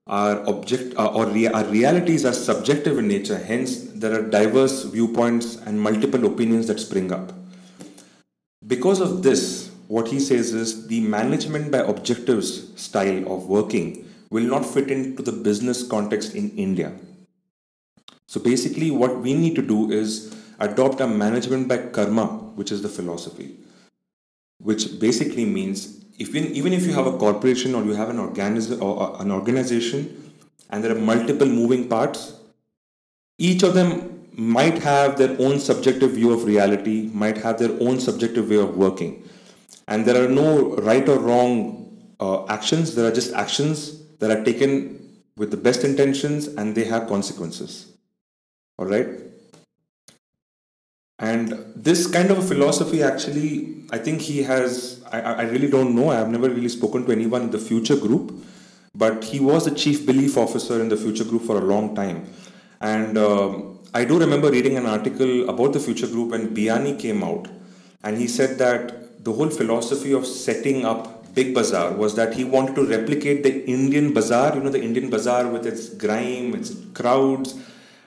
Our 0.10 0.48
object 0.50 0.96
uh, 0.98 1.08
or 1.14 1.28
rea- 1.28 1.48
our 1.48 1.66
realities 1.66 2.26
are 2.26 2.34
subjective 2.34 2.98
in 2.98 3.08
nature. 3.08 3.38
Hence, 3.38 3.78
there 3.94 4.20
are 4.20 4.24
diverse 4.28 4.84
viewpoints 4.84 5.56
and 5.58 5.80
multiple 5.80 6.26
opinions 6.26 6.68
that 6.68 6.80
spring 6.80 7.12
up. 7.12 7.32
Because 8.66 9.00
of 9.00 9.24
this, 9.24 9.72
what 9.88 10.08
he 10.08 10.20
says 10.20 10.54
is 10.54 10.88
the 10.88 11.02
management 11.02 11.72
by 11.72 11.80
objectives 11.80 12.50
style 12.80 13.32
of 13.32 13.48
working 13.48 14.08
will 14.30 14.44
not 14.44 14.66
fit 14.66 14.92
into 14.92 15.24
the 15.24 15.32
business 15.32 15.88
context 15.88 16.36
in 16.36 16.50
India. 16.52 16.92
So 18.28 18.40
basically, 18.40 18.92
what 18.92 19.20
we 19.22 19.34
need 19.34 19.56
to 19.56 19.62
do 19.62 19.92
is 19.92 20.36
adopt 20.60 21.02
a 21.02 21.08
management 21.08 21.68
by 21.68 21.78
karma, 21.78 22.28
which 22.56 22.72
is 22.72 22.82
the 22.82 22.90
philosophy, 22.90 23.58
which 24.60 25.00
basically 25.00 25.46
means 25.46 26.00
if 26.18 26.36
even 26.36 26.74
if 26.74 26.86
you 26.86 26.94
have 26.94 27.08
a 27.08 27.18
corporation 27.18 27.74
or 27.76 27.84
you 27.84 27.94
have 27.94 28.10
an 28.10 28.20
organism 28.20 28.84
or 28.84 29.16
an 29.22 29.32
organization 29.32 30.34
and 30.70 30.84
there 30.84 30.92
are 30.96 31.00
multiple 31.00 31.48
moving 31.48 31.88
parts, 31.88 32.34
each 33.38 33.64
of 33.64 33.74
them 33.74 34.28
might 34.34 34.78
have 34.80 35.18
their 35.18 35.36
own 35.40 35.60
subjective 35.60 36.12
view 36.12 36.32
of 36.32 36.44
reality, 36.44 37.10
might 37.14 37.38
have 37.38 37.58
their 37.58 37.72
own 37.80 38.00
subjective 38.00 38.50
way 38.50 38.58
of 38.58 38.78
working. 38.78 39.28
And 39.88 40.06
there 40.06 40.24
are 40.24 40.30
no 40.30 40.76
right 40.78 41.08
or 41.08 41.20
wrong 41.20 42.14
uh, 42.20 42.46
actions, 42.48 42.96
there 42.96 43.06
are 43.06 43.14
just 43.14 43.34
actions 43.34 44.04
that 44.18 44.30
are 44.30 44.44
taken 44.44 45.22
with 45.38 45.52
the 45.52 45.58
best 45.58 45.84
intentions 45.84 46.48
and 46.48 46.76
they 46.76 46.84
have 46.84 47.08
consequences. 47.08 47.94
All 48.78 48.86
right? 48.86 49.08
And 51.18 51.69
this 51.84 52.08
kind 52.08 52.30
of 52.30 52.46
philosophy 52.46 53.02
actually, 53.02 53.84
I 53.92 53.98
think 53.98 54.22
he 54.22 54.44
has, 54.44 55.02
I, 55.12 55.22
I 55.22 55.42
really 55.44 55.70
don't 55.70 55.96
know, 55.96 56.10
I 56.10 56.16
have 56.16 56.30
never 56.30 56.50
really 56.50 56.68
spoken 56.68 57.06
to 57.06 57.12
anyone 57.12 57.44
in 57.44 57.52
the 57.52 57.58
future 57.58 57.96
group, 57.96 58.34
but 58.94 59.24
he 59.24 59.40
was 59.40 59.66
the 59.66 59.72
chief 59.72 60.06
belief 60.06 60.38
officer 60.38 60.82
in 60.82 60.90
the 60.90 60.98
future 60.98 61.24
group 61.24 61.44
for 61.44 61.58
a 61.58 61.62
long 61.62 61.96
time. 61.96 62.28
And 62.82 63.18
um, 63.18 63.80
I 63.94 64.04
do 64.04 64.20
remember 64.20 64.52
reading 64.52 64.76
an 64.76 64.86
article 64.86 65.50
about 65.50 65.72
the 65.72 65.80
future 65.80 66.08
group 66.08 66.32
when 66.32 66.54
Biyani 66.54 67.00
came 67.00 67.24
out, 67.24 67.48
and 68.04 68.18
he 68.18 68.28
said 68.28 68.58
that 68.58 69.24
the 69.24 69.32
whole 69.32 69.50
philosophy 69.50 70.12
of 70.14 70.26
setting 70.26 70.86
up 70.86 71.34
Big 71.34 71.54
Bazaar 71.54 71.94
was 71.94 72.16
that 72.16 72.34
he 72.34 72.44
wanted 72.44 72.76
to 72.76 72.86
replicate 72.86 73.44
the 73.44 73.66
Indian 73.70 74.14
bazaar, 74.14 74.56
you 74.56 74.64
know, 74.64 74.70
the 74.70 74.82
Indian 74.82 75.10
bazaar 75.10 75.48
with 75.48 75.66
its 75.66 75.90
grime, 75.90 76.56
its 76.56 76.76
crowds, 76.94 77.54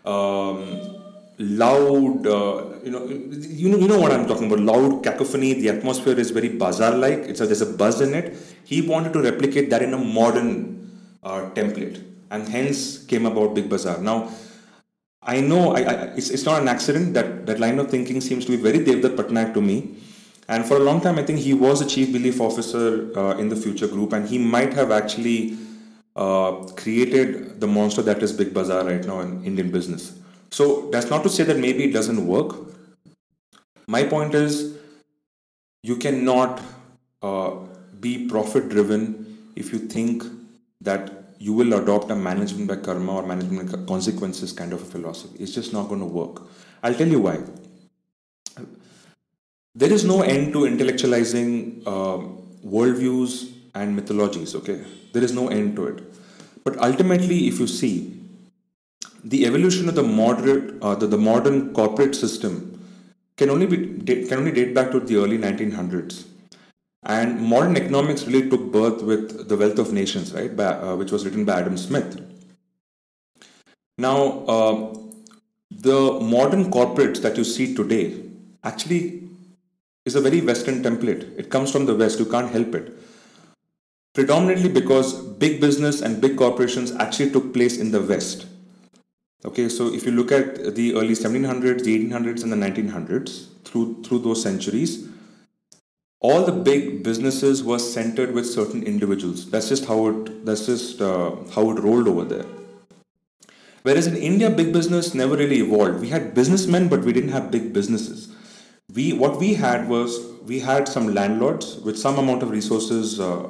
um, 0.04 1.01
loud, 1.38 2.26
uh, 2.26 2.64
you 2.84 2.90
know, 2.90 3.06
you 3.06 3.68
know, 3.68 3.78
you 3.78 3.88
know 3.88 3.98
what 3.98 4.12
I'm 4.12 4.26
talking 4.26 4.46
about. 4.46 4.60
Loud 4.60 5.02
cacophony. 5.02 5.54
The 5.54 5.70
atmosphere 5.70 6.18
is 6.18 6.30
very 6.30 6.48
bazaar-like. 6.48 7.20
It's 7.20 7.40
a, 7.40 7.46
there's 7.46 7.62
a 7.62 7.66
buzz 7.66 8.00
in 8.00 8.14
it. 8.14 8.36
He 8.64 8.82
wanted 8.82 9.12
to 9.14 9.22
replicate 9.22 9.70
that 9.70 9.82
in 9.82 9.94
a 9.94 9.98
modern 9.98 10.90
uh, 11.22 11.50
template, 11.50 12.02
and 12.30 12.48
hence 12.48 13.04
came 13.04 13.26
about 13.26 13.54
Big 13.54 13.68
Bazaar. 13.68 13.98
Now, 13.98 14.30
I 15.22 15.40
know 15.40 15.72
I, 15.74 15.80
I, 15.80 15.94
it's, 16.16 16.30
it's 16.30 16.44
not 16.44 16.60
an 16.60 16.68
accident 16.68 17.14
that 17.14 17.46
that 17.46 17.60
line 17.60 17.78
of 17.78 17.90
thinking 17.90 18.20
seems 18.20 18.44
to 18.46 18.50
be 18.50 18.56
very 18.56 18.80
Devdutt 18.80 19.16
Pattanaik 19.16 19.54
to 19.54 19.60
me. 19.60 19.96
And 20.48 20.66
for 20.66 20.76
a 20.76 20.80
long 20.80 21.00
time, 21.00 21.18
I 21.18 21.22
think 21.22 21.38
he 21.38 21.54
was 21.54 21.80
a 21.80 21.86
chief 21.86 22.12
belief 22.12 22.40
officer 22.40 23.16
uh, 23.16 23.36
in 23.38 23.48
the 23.48 23.56
Future 23.56 23.86
Group, 23.86 24.12
and 24.12 24.28
he 24.28 24.38
might 24.38 24.72
have 24.74 24.90
actually 24.90 25.56
uh, 26.16 26.52
created 26.76 27.60
the 27.60 27.66
monster 27.66 28.02
that 28.02 28.22
is 28.22 28.32
Big 28.32 28.52
Bazaar 28.52 28.84
right 28.84 29.04
now 29.06 29.20
in 29.20 29.44
Indian 29.44 29.70
business. 29.70 30.18
So 30.52 30.90
that's 30.90 31.08
not 31.08 31.22
to 31.22 31.30
say 31.30 31.44
that 31.44 31.58
maybe 31.58 31.84
it 31.84 31.92
doesn't 31.92 32.26
work. 32.26 32.54
My 33.86 34.04
point 34.04 34.34
is, 34.34 34.76
you 35.82 35.96
cannot 35.96 36.60
uh, 37.22 37.52
be 38.00 38.28
profit 38.28 38.68
driven 38.68 39.38
if 39.56 39.72
you 39.72 39.78
think 39.78 40.24
that 40.82 41.10
you 41.38 41.54
will 41.54 41.72
adopt 41.72 42.10
a 42.10 42.14
management 42.14 42.68
by 42.68 42.76
karma 42.76 43.14
or 43.14 43.26
management 43.26 43.86
consequences 43.88 44.52
kind 44.52 44.72
of 44.72 44.82
a 44.82 44.84
philosophy. 44.84 45.36
It's 45.40 45.54
just 45.54 45.72
not 45.72 45.88
going 45.88 46.00
to 46.00 46.06
work. 46.06 46.42
I'll 46.82 46.94
tell 46.94 47.08
you 47.08 47.20
why. 47.20 47.38
There 49.74 49.92
is 49.92 50.04
no 50.04 50.20
end 50.20 50.52
to 50.52 50.60
intellectualizing 50.60 51.82
uh, 51.86 52.18
worldviews 52.64 53.52
and 53.74 53.96
mythologies, 53.96 54.54
okay? 54.54 54.84
There 55.14 55.24
is 55.24 55.32
no 55.32 55.48
end 55.48 55.76
to 55.76 55.86
it. 55.86 56.02
But 56.62 56.76
ultimately, 56.78 57.48
if 57.48 57.58
you 57.58 57.66
see, 57.66 58.21
the 59.24 59.46
evolution 59.46 59.88
of 59.88 59.94
the 59.94 60.02
moderate, 60.02 60.82
uh, 60.82 60.94
the, 60.94 61.06
the 61.06 61.18
modern 61.18 61.72
corporate 61.72 62.14
system 62.14 62.68
can 63.36 63.50
only 63.50 63.66
be 63.66 64.26
can 64.26 64.38
only 64.38 64.52
date 64.52 64.74
back 64.74 64.90
to 64.90 65.00
the 65.00 65.16
early 65.16 65.38
1900s, 65.38 66.26
and 67.04 67.40
modern 67.40 67.76
economics 67.76 68.26
really 68.26 68.48
took 68.50 68.72
birth 68.72 69.02
with 69.02 69.48
the 69.48 69.56
Wealth 69.56 69.78
of 69.78 69.92
Nations, 69.92 70.34
right, 70.34 70.54
by, 70.54 70.66
uh, 70.66 70.96
which 70.96 71.12
was 71.12 71.24
written 71.24 71.44
by 71.44 71.60
Adam 71.60 71.76
Smith. 71.76 72.20
Now, 73.98 74.44
uh, 74.46 74.94
the 75.70 76.18
modern 76.20 76.70
corporates 76.70 77.22
that 77.22 77.36
you 77.36 77.44
see 77.44 77.74
today 77.74 78.22
actually 78.64 79.28
is 80.04 80.16
a 80.16 80.20
very 80.20 80.40
Western 80.40 80.82
template. 80.82 81.38
It 81.38 81.48
comes 81.50 81.70
from 81.70 81.86
the 81.86 81.94
West. 81.94 82.18
You 82.18 82.26
can't 82.26 82.50
help 82.50 82.74
it. 82.74 82.92
Predominantly 84.14 84.68
because 84.68 85.14
big 85.14 85.60
business 85.60 86.02
and 86.02 86.20
big 86.20 86.36
corporations 86.36 86.92
actually 86.92 87.30
took 87.30 87.54
place 87.54 87.78
in 87.78 87.92
the 87.92 88.02
West 88.02 88.46
Okay, 89.44 89.68
so 89.68 89.92
if 89.92 90.06
you 90.06 90.12
look 90.12 90.30
at 90.30 90.76
the 90.76 90.94
early 90.94 91.14
1700s, 91.14 91.82
the 91.82 92.08
1800s, 92.08 92.44
and 92.44 92.52
the 92.52 92.56
1900s, 92.56 93.48
through 93.64 94.02
through 94.04 94.20
those 94.20 94.40
centuries, 94.42 95.08
all 96.20 96.44
the 96.44 96.52
big 96.52 97.02
businesses 97.02 97.64
were 97.64 97.80
centered 97.80 98.32
with 98.32 98.46
certain 98.46 98.84
individuals. 98.84 99.50
That's 99.50 99.68
just 99.68 99.86
how 99.86 100.06
it. 100.08 100.46
That's 100.46 100.66
just 100.66 101.00
uh, 101.00 101.34
how 101.54 101.70
it 101.70 101.80
rolled 101.80 102.06
over 102.06 102.24
there. 102.24 102.46
Whereas 103.82 104.06
in 104.06 104.16
India, 104.16 104.48
big 104.48 104.72
business 104.72 105.12
never 105.12 105.36
really 105.36 105.58
evolved. 105.58 106.00
We 106.00 106.10
had 106.10 106.34
businessmen, 106.34 106.88
but 106.88 107.00
we 107.00 107.12
didn't 107.12 107.30
have 107.30 107.50
big 107.50 107.72
businesses. 107.72 108.32
We 108.94 109.12
what 109.12 109.40
we 109.40 109.54
had 109.54 109.88
was 109.88 110.20
we 110.42 110.60
had 110.60 110.86
some 110.86 111.12
landlords 111.14 111.78
with 111.78 111.98
some 111.98 112.18
amount 112.18 112.44
of 112.44 112.50
resources 112.50 113.18
uh, 113.18 113.48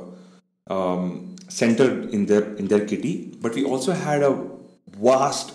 um, 0.68 1.37
centered 1.49 2.08
in 2.11 2.25
their 2.26 2.54
in 2.54 2.68
their 2.68 2.87
kitty, 2.87 3.37
but 3.42 3.54
we 3.54 3.64
also 3.64 3.92
had 3.92 4.22
a 4.22 4.32
vast 4.88 5.52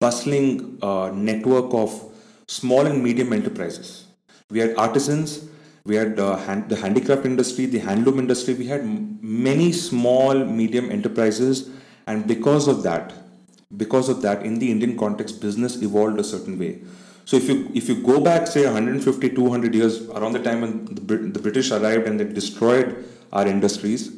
bustling 0.00 0.78
uh, 0.82 1.10
network 1.14 1.72
of 1.74 2.12
small 2.46 2.86
and 2.86 3.02
medium 3.02 3.32
enterprises. 3.32 4.06
We 4.50 4.58
had 4.58 4.76
artisans, 4.76 5.48
we 5.84 5.96
had 5.96 6.18
uh, 6.18 6.36
hand, 6.36 6.68
the 6.68 6.76
handicraft 6.76 7.26
industry, 7.26 7.66
the 7.66 7.80
handloom 7.80 8.18
industry. 8.18 8.54
We 8.54 8.66
had 8.66 8.84
many 9.22 9.72
small, 9.72 10.44
medium 10.44 10.90
enterprises, 10.90 11.70
and 12.06 12.26
because 12.26 12.68
of 12.68 12.82
that, 12.82 13.12
because 13.76 14.08
of 14.08 14.22
that, 14.22 14.44
in 14.44 14.58
the 14.58 14.70
Indian 14.70 14.96
context, 14.96 15.40
business 15.40 15.82
evolved 15.82 16.18
a 16.18 16.24
certain 16.24 16.58
way. 16.58 16.82
So 17.26 17.36
if 17.36 17.48
you 17.48 17.70
if 17.74 17.88
you 17.88 18.02
go 18.02 18.20
back, 18.20 18.46
say 18.46 18.64
150, 18.64 19.30
200 19.30 19.74
years 19.74 20.08
around 20.10 20.32
the 20.32 20.42
time 20.42 20.60
when 20.60 20.84
the, 20.84 21.00
the 21.16 21.38
British 21.38 21.70
arrived 21.70 22.06
and 22.06 22.20
they 22.20 22.24
destroyed 22.24 23.04
our 23.32 23.46
industries, 23.46 24.10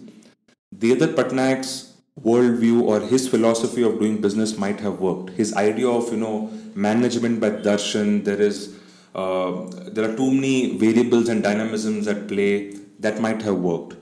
Devdutt 0.75 1.14
Pattanaik's 1.14 1.95
worldview 2.23 2.82
or 2.82 3.00
his 3.00 3.28
philosophy 3.28 3.82
of 3.82 3.99
doing 3.99 4.20
business 4.20 4.56
might 4.56 4.80
have 4.80 5.00
worked. 5.00 5.30
His 5.30 5.54
idea 5.54 5.88
of 5.88 6.11
you 6.11 6.16
know 6.16 6.50
management 6.75 7.40
by 7.40 7.50
darshan, 7.50 8.25
there 8.25 8.40
is 8.40 8.76
uh, 9.14 9.66
there 9.90 10.11
are 10.11 10.16
too 10.16 10.30
many 10.30 10.76
variables 10.78 11.28
and 11.28 11.42
dynamisms 11.42 12.06
at 12.06 12.26
play 12.28 12.75
that 12.99 13.20
might 13.20 13.42
have 13.42 13.56
worked. 13.56 13.96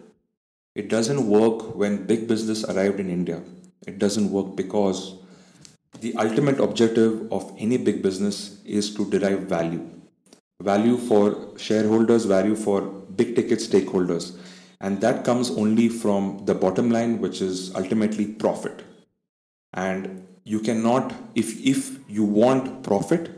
It 0.75 0.89
doesn't 0.89 1.29
work 1.29 1.77
when 1.77 2.07
big 2.07 2.27
business 2.27 2.65
arrived 2.65 2.99
in 3.01 3.11
India. 3.11 3.43
It 3.87 3.99
doesn't 3.99 4.31
work 4.31 4.57
because 4.57 5.17
the 6.01 6.15
ultimate 6.17 6.59
objective 6.59 7.33
of 7.33 7.53
any 7.59 7.77
big 7.77 8.03
business 8.03 8.61
is 8.65 8.95
to 8.95 9.09
derive 9.11 9.43
value. 9.43 9.89
Value 10.61 10.97
for 10.97 11.57
shareholders, 11.59 12.25
value 12.25 12.57
for 12.57 12.81
big 12.83 13.37
ticket 13.37 13.59
stakeholders 13.59 14.37
and 14.81 15.01
that 15.01 15.25
comes 15.25 15.51
only 15.51 15.89
from 15.89 16.45
the 16.45 16.55
bottom 16.55 16.91
line 16.91 17.21
which 17.21 17.41
is 17.41 17.75
ultimately 17.75 18.27
profit. 18.27 18.83
And 19.73 20.27
you 20.45 20.61
cannot 20.61 21.15
if 21.35 21.59
if 21.65 21.99
you 22.09 22.25
want 22.25 22.83
profit 22.83 23.31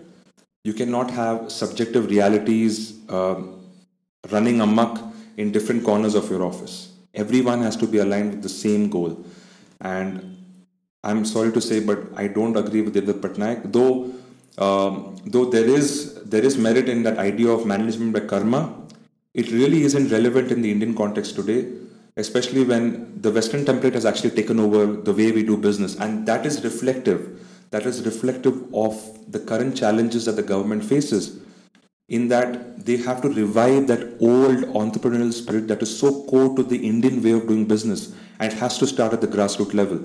you 0.65 0.73
cannot 0.73 1.11
have 1.11 1.53
subjective 1.53 2.11
realities 2.11 2.99
uh, 3.09 3.41
running 4.31 4.61
amok 4.61 5.01
in 5.37 5.53
different 5.53 5.85
corners 5.85 6.15
of 6.15 6.29
your 6.31 6.43
office. 6.43 6.93
Everyone 7.15 7.63
has 7.63 7.77
to 7.77 7.87
be 7.87 7.99
aligned 7.99 8.31
with 8.33 8.43
the 8.43 8.49
same 8.49 8.91
goal. 8.91 9.25
And 9.81 10.37
i'm 11.09 11.25
sorry 11.33 11.51
to 11.57 11.63
say 11.69 11.79
but 11.89 12.01
i 12.23 12.27
don't 12.37 12.57
agree 12.63 12.83
with 12.87 12.95
the 12.95 13.17
Pattanaik 13.25 13.61
though 13.77 14.13
um, 14.67 14.95
though 15.35 15.45
there 15.55 15.69
is 15.79 16.15
there 16.35 16.45
is 16.49 16.57
merit 16.67 16.89
in 16.89 17.03
that 17.07 17.19
idea 17.19 17.49
of 17.57 17.67
management 17.73 18.13
by 18.17 18.21
karma 18.33 18.61
it 19.41 19.53
really 19.53 19.83
isn't 19.83 20.11
relevant 20.11 20.51
in 20.51 20.63
the 20.63 20.71
Indian 20.71 20.95
context 20.97 21.37
today, 21.37 21.71
especially 22.17 22.65
when 22.65 23.21
the 23.21 23.31
Western 23.31 23.65
template 23.67 23.93
has 23.93 24.07
actually 24.07 24.31
taken 24.31 24.59
over 24.59 24.87
the 24.87 25.13
way 25.13 25.31
we 25.31 25.43
do 25.43 25.57
business. 25.59 25.95
And 25.97 26.27
that 26.27 26.47
is 26.47 26.65
reflective. 26.65 27.47
That 27.71 27.85
is 27.85 28.07
reflective 28.07 28.75
of 28.75 28.95
the 29.31 29.39
current 29.39 29.77
challenges 29.77 30.25
that 30.25 30.37
the 30.37 30.43
government 30.43 30.85
faces, 30.85 31.39
in 32.09 32.29
that 32.29 32.87
they 32.87 32.97
have 32.97 33.21
to 33.23 33.29
revive 33.29 33.89
that 33.89 34.17
old 34.21 34.65
entrepreneurial 34.83 35.33
spirit 35.33 35.69
that 35.69 35.83
is 35.83 35.99
so 35.99 36.25
core 36.25 36.57
to 36.57 36.63
the 36.63 36.87
Indian 36.87 37.23
way 37.23 37.33
of 37.33 37.47
doing 37.47 37.67
business. 37.67 38.15
And 38.39 38.53
it 38.53 38.59
has 38.59 38.79
to 38.79 38.87
start 38.87 39.13
at 39.13 39.21
the 39.21 39.27
grassroots 39.27 39.75
level. 39.75 40.01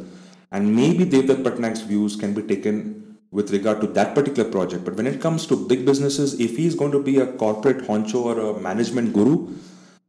And 0.51 0.75
maybe 0.75 1.05
Devdutt 1.05 1.43
Pattanaik's 1.43 1.81
views 1.81 2.17
can 2.17 2.33
be 2.33 2.41
taken 2.41 3.00
with 3.31 3.51
regard 3.51 3.79
to 3.81 3.87
that 3.87 4.13
particular 4.13 4.49
project. 4.49 4.83
But 4.83 4.95
when 4.95 5.07
it 5.07 5.21
comes 5.21 5.47
to 5.47 5.55
big 5.55 5.85
businesses, 5.85 6.39
if 6.39 6.57
he's 6.57 6.75
going 6.75 6.91
to 6.91 7.01
be 7.01 7.19
a 7.19 7.27
corporate 7.27 7.79
honcho 7.87 8.25
or 8.25 8.39
a 8.39 8.59
management 8.59 9.13
guru, 9.13 9.55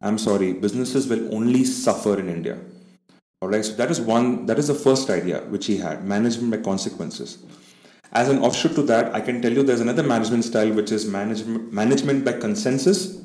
I'm 0.00 0.18
sorry, 0.18 0.52
businesses 0.52 1.06
will 1.06 1.32
only 1.34 1.64
suffer 1.64 2.18
in 2.18 2.28
India. 2.28 2.58
All 3.40 3.48
right, 3.48 3.64
so 3.64 3.74
that 3.74 3.90
is 3.90 4.00
one, 4.00 4.46
that 4.46 4.58
is 4.58 4.68
the 4.68 4.74
first 4.74 5.10
idea 5.10 5.40
which 5.42 5.66
he 5.66 5.76
had 5.76 6.04
management 6.04 6.50
by 6.50 6.58
consequences. 6.58 7.38
As 8.12 8.28
an 8.28 8.38
offshoot 8.40 8.74
to 8.74 8.82
that, 8.82 9.14
I 9.14 9.20
can 9.20 9.40
tell 9.40 9.52
you 9.52 9.62
there's 9.62 9.80
another 9.80 10.02
management 10.02 10.44
style 10.44 10.72
which 10.72 10.92
is 10.92 11.06
management, 11.06 11.72
management 11.72 12.24
by 12.24 12.32
consensus, 12.32 13.24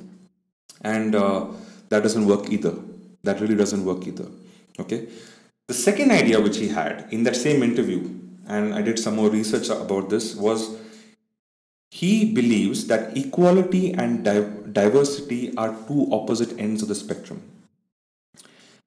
and 0.81 1.13
uh, 1.13 1.47
that 1.89 2.03
doesn't 2.03 2.25
work 2.25 2.49
either. 2.49 2.73
That 3.23 3.41
really 3.41 3.55
doesn't 3.55 3.83
work 3.83 4.07
either. 4.07 4.27
Okay. 4.79 5.07
The 5.67 5.73
second 5.73 6.11
idea 6.11 6.39
which 6.39 6.57
he 6.57 6.69
had 6.69 7.07
in 7.11 7.23
that 7.23 7.35
same 7.35 7.61
interview, 7.61 8.09
and 8.47 8.73
I 8.73 8.81
did 8.81 8.99
some 8.99 9.15
more 9.15 9.29
research 9.29 9.69
about 9.69 10.09
this, 10.09 10.35
was 10.35 10.77
he 11.91 12.33
believes 12.33 12.87
that 12.87 13.17
equality 13.17 13.93
and 13.93 14.23
di- 14.23 14.71
diversity 14.71 15.55
are 15.57 15.75
two 15.87 16.07
opposite 16.11 16.57
ends 16.59 16.81
of 16.81 16.87
the 16.87 16.95
spectrum. 16.95 17.41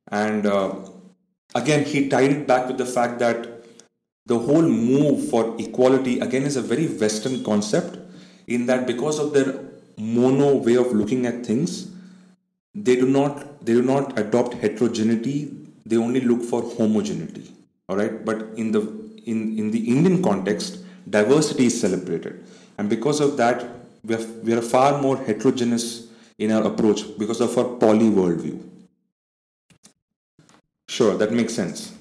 And 0.09 0.47
uh, 0.47 0.75
again, 1.55 1.85
he 1.85 2.09
tied 2.09 2.33
it 2.33 2.47
back 2.47 2.67
with 2.69 2.79
the 2.79 2.87
fact 2.87 3.19
that 3.21 3.65
the 4.27 4.39
whole 4.39 4.63
move 4.63 5.29
for 5.29 5.57
equality 5.59 6.21
again 6.21 6.45
is 6.45 6.57
a 6.57 6.63
very 6.63 6.87
Western 6.87 7.43
concept 7.43 7.99
in 8.47 8.67
that 8.67 8.87
because 8.87 9.19
of 9.19 9.33
their 9.33 9.65
mono 9.97 10.57
way 10.57 10.75
of 10.75 10.93
looking 10.93 11.27
at 11.27 11.45
things, 11.45 11.91
they 12.75 12.97
do 12.97 13.07
not 13.07 13.65
they 13.65 13.73
do 13.73 13.83
not 13.83 14.19
adopt 14.19 14.55
heterogeneity 14.55 15.53
they 15.85 15.97
only 15.97 16.21
look 16.21 16.43
for 16.43 16.63
homogeneity 16.63 17.53
all 17.89 17.97
right 17.97 18.25
but 18.25 18.43
in 18.57 18.71
the 18.71 18.81
in 19.33 19.59
in 19.59 19.71
the 19.75 19.83
indian 19.95 20.23
context 20.23 20.79
diversity 21.09 21.67
is 21.67 21.81
celebrated. 21.81 22.45
And 22.79 22.89
because 22.89 23.21
of 23.21 23.37
that 23.37 23.69
we 24.05 24.15
are, 24.15 24.27
we 24.43 24.53
are 24.53 24.63
far 24.63 25.01
more 25.01 25.17
heterogeneous 25.17 26.09
in 26.39 26.53
our 26.53 26.65
approach 26.65 27.03
because 27.19 27.41
of 27.41 27.57
our 27.59 27.77
poly 27.77 28.09
worldview. 28.09 28.59
Sure 30.89 31.17
that 31.17 31.33
makes 31.33 31.55
sense. 31.55 31.93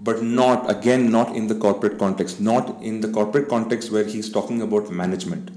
But 0.00 0.22
not 0.22 0.70
again 0.70 1.10
not 1.10 1.34
in 1.34 1.46
the 1.46 1.54
corporate 1.54 1.98
context 1.98 2.40
not 2.40 2.82
in 2.82 3.00
the 3.00 3.08
corporate 3.08 3.48
context 3.48 3.90
where 3.90 4.04
he's 4.04 4.30
talking 4.30 4.62
about 4.62 4.90
management. 4.90 5.50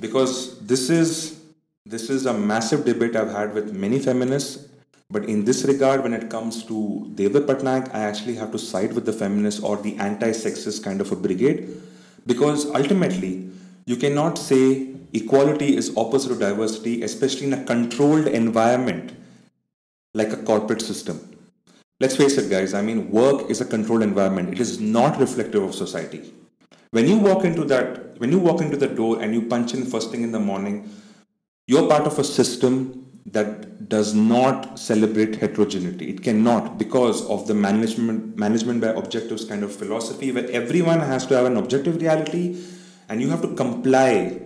Because 0.00 0.58
this 0.60 0.90
is 0.90 1.40
this 1.84 2.10
is 2.10 2.26
a 2.26 2.32
massive 2.32 2.84
debate 2.84 3.14
I've 3.14 3.30
had 3.30 3.54
with 3.54 3.72
many 3.72 4.00
feminists. 4.00 4.68
But 5.08 5.26
in 5.26 5.44
this 5.44 5.64
regard, 5.64 6.02
when 6.02 6.12
it 6.12 6.28
comes 6.28 6.64
to 6.64 7.10
Devdutt 7.14 7.46
Pattanaik, 7.46 7.94
I 7.94 8.00
actually 8.00 8.34
have 8.36 8.50
to 8.52 8.58
side 8.58 8.92
with 8.92 9.06
the 9.06 9.12
feminists 9.12 9.62
or 9.62 9.76
the 9.76 9.96
anti-sexist 9.96 10.82
kind 10.82 11.00
of 11.00 11.12
a 11.12 11.16
brigade. 11.16 11.80
Because 12.26 12.66
ultimately, 12.66 13.48
you 13.86 13.96
cannot 13.96 14.36
say 14.36 14.94
equality 15.12 15.76
is 15.76 15.96
opposite 15.96 16.32
of 16.32 16.40
diversity, 16.40 17.02
especially 17.02 17.46
in 17.46 17.52
a 17.52 17.64
controlled 17.64 18.26
environment 18.26 19.12
like 20.12 20.32
a 20.32 20.36
corporate 20.38 20.82
system. 20.82 21.20
Let's 22.00 22.16
face 22.16 22.36
it, 22.36 22.50
guys, 22.50 22.74
I 22.74 22.82
mean, 22.82 23.10
work 23.10 23.48
is 23.48 23.60
a 23.60 23.64
controlled 23.64 24.02
environment. 24.02 24.50
It 24.52 24.60
is 24.60 24.80
not 24.80 25.20
reflective 25.20 25.62
of 25.62 25.74
society. 25.74 26.34
When 26.90 27.06
you 27.06 27.16
walk 27.18 27.44
into 27.44 27.64
that, 27.64 28.18
when 28.18 28.32
you 28.32 28.38
walk 28.38 28.60
into 28.60 28.76
the 28.76 28.88
door 28.88 29.22
and 29.22 29.32
you 29.32 29.42
punch 29.42 29.72
in 29.72 29.86
first 29.86 30.10
thing 30.10 30.22
in 30.22 30.32
the 30.32 30.40
morning, 30.40 30.90
you're 31.66 31.88
part 31.88 32.06
of 32.06 32.18
a 32.18 32.24
system 32.24 33.05
that 33.32 33.88
does 33.88 34.14
not 34.14 34.78
celebrate 34.78 35.36
heterogeneity. 35.36 36.08
It 36.10 36.22
cannot 36.22 36.78
because 36.78 37.28
of 37.28 37.46
the 37.46 37.54
management 37.54 38.36
management 38.36 38.80
by 38.80 38.88
objectives 38.88 39.44
kind 39.44 39.62
of 39.62 39.74
philosophy 39.74 40.32
where 40.32 40.48
everyone 40.50 41.00
has 41.00 41.26
to 41.26 41.36
have 41.36 41.46
an 41.46 41.56
objective 41.56 42.00
reality 42.00 42.64
and 43.08 43.20
you 43.20 43.28
have 43.30 43.42
to 43.42 43.54
comply 43.54 44.40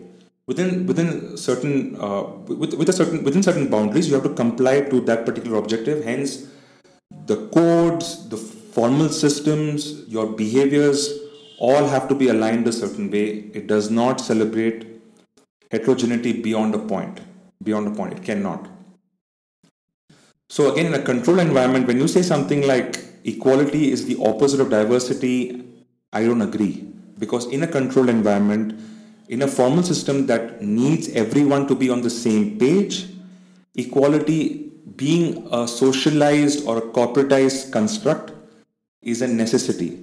within 0.47 0.87
within 0.87 1.37
certain 1.37 1.97
uh, 2.01 2.23
with, 2.63 2.75
with 2.75 2.89
a 2.89 2.93
certain 2.93 3.23
within 3.23 3.43
certain 3.43 3.69
boundaries 3.69 4.09
you 4.09 4.15
have 4.15 4.25
to 4.25 4.35
comply 4.35 4.81
to 4.81 5.01
that 5.03 5.25
particular 5.27 5.59
objective 5.59 6.03
hence 6.05 6.47
the 7.27 7.37
codes 7.49 8.29
the 8.29 8.37
formal 8.37 9.09
systems 9.09 10.05
your 10.09 10.27
behaviors 10.27 11.19
all 11.59 11.87
have 11.87 12.09
to 12.09 12.15
be 12.15 12.29
aligned 12.29 12.67
a 12.67 12.73
certain 12.73 13.11
way 13.11 13.27
it 13.61 13.67
does 13.67 13.91
not 13.91 14.21
celebrate 14.21 14.87
heterogeneity 15.71 16.33
beyond 16.33 16.75
a 16.75 16.79
point. 16.79 17.21
Beyond 17.63 17.89
a 17.89 17.91
point, 17.91 18.15
it 18.15 18.25
cannot. 18.25 18.69
So 20.49 20.73
again, 20.73 20.87
in 20.87 20.95
a 20.95 21.03
controlled 21.03 21.41
environment, 21.41 21.87
when 21.87 21.99
you 21.99 22.09
say 22.09 22.23
something 22.23 22.67
like 22.67 23.05
equality 23.25 23.93
is 23.93 24.07
the 24.07 24.17
opposite 24.25 24.61
of 24.61 24.71
diversity, 24.71 25.65
I 26.13 26.25
don't 26.25 26.43
agree. 26.43 26.89
Because 27.19 27.47
in 27.47 27.63
a 27.63 27.67
controlled 27.67 28.09
environment, 28.09 28.81
in 29.29 29.43
a 29.43 29.49
formal 29.49 29.83
system 29.83 30.27
that 30.27 30.61
needs 30.63 31.09
everyone 31.11 31.69
to 31.69 31.75
be 31.75 31.91
on 31.91 32.03
the 32.03 32.11
same 32.11 32.59
page, 32.59 33.09
equality 33.77 34.73
being 34.97 35.47
a 35.53 35.69
socialized 35.69 36.67
or 36.67 36.79
a 36.79 36.83
corporatized 36.83 37.73
construct 37.73 38.33
is 39.03 39.23
a 39.23 39.29
necessity. 39.29 40.03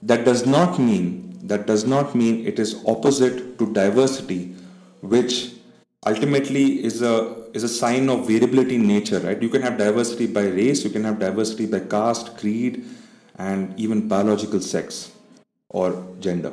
That 0.00 0.24
does 0.24 0.46
not 0.46 0.78
mean 0.78 1.28
that 1.42 1.66
does 1.66 1.84
not 1.86 2.14
mean 2.14 2.46
it 2.46 2.58
is 2.58 2.82
opposite 2.86 3.58
to 3.58 3.72
diversity 3.72 4.54
which 5.00 5.52
ultimately 6.06 6.84
is 6.84 7.02
a 7.02 7.14
is 7.54 7.64
a 7.64 7.68
sign 7.68 8.08
of 8.08 8.26
variability 8.26 8.76
in 8.76 8.86
nature 8.86 9.20
right? 9.20 9.40
You 9.42 9.48
can 9.48 9.62
have 9.62 9.78
diversity 9.78 10.26
by 10.26 10.42
race 10.42 10.84
you 10.84 10.90
can 10.90 11.04
have 11.04 11.18
diversity 11.18 11.66
by 11.66 11.80
caste 11.80 12.36
creed 12.38 12.84
and 13.36 13.78
even 13.78 14.08
biological 14.08 14.60
sex 14.60 15.12
or 15.68 16.04
gender. 16.20 16.52